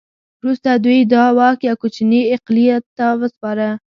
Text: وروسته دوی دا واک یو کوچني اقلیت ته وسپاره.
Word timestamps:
وروسته 0.41 0.69
دوی 0.85 0.99
دا 1.13 1.23
واک 1.37 1.59
یو 1.67 1.75
کوچني 1.81 2.21
اقلیت 2.35 2.83
ته 2.97 3.05
وسپاره. 3.21 3.69